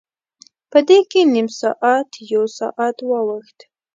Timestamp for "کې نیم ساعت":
1.11-2.09